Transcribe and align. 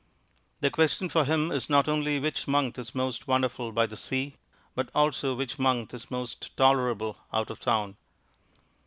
The 0.61 0.71
question 0.71 1.09
for 1.09 1.25
him 1.25 1.51
is 1.51 1.69
not 1.69 1.87
only 1.87 2.19
which 2.19 2.47
month 2.47 2.79
is 2.79 2.95
most 2.95 3.27
wonderful 3.27 3.71
by 3.71 3.85
the 3.85 3.95
sea, 3.95 4.37
but 4.73 4.89
also 4.95 5.35
which 5.35 5.59
month 5.59 5.93
is 5.93 6.09
most 6.09 6.57
tolerable 6.57 7.17
out 7.31 7.51
of 7.51 7.59
town. 7.59 7.97